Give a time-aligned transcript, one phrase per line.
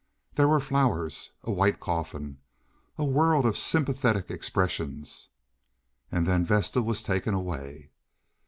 [0.33, 2.39] There were flowers, a white coffin,
[2.97, 5.29] a world of sympathetic expressions,
[6.11, 7.91] and then Vesta was taken away.